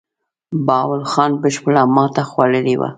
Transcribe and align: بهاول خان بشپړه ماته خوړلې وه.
بهاول 0.65 1.03
خان 1.11 1.31
بشپړه 1.43 1.81
ماته 1.95 2.21
خوړلې 2.29 2.75
وه. 2.79 2.89